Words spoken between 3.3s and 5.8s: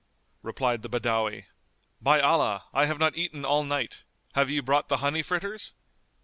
all night. Have ye brought the honey fritters?"